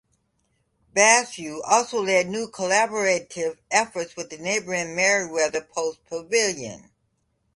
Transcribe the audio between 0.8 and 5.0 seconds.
Basu also led new collaborative efforts with the neighboring